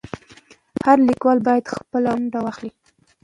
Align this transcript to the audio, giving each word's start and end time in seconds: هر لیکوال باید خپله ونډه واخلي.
هر 0.85 0.97
لیکوال 1.09 1.37
باید 1.47 1.73
خپله 1.75 2.09
ونډه 2.13 2.39
واخلي. 2.41 2.71